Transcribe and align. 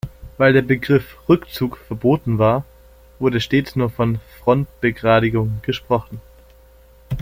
Weil 0.39 0.53
der 0.53 0.63
Begriff 0.63 1.15
Rückzug 1.29 1.77
verboten 1.77 2.39
war, 2.39 2.65
wurde 3.19 3.39
stets 3.39 3.75
nur 3.75 3.91
von 3.91 4.19
Frontbegradigung 4.39 5.59
gesprochen. 5.61 6.19